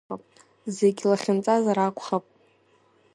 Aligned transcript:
Зегь 0.75 1.01
лахьынҵазар 1.09 1.77
акәхап. 1.87 2.25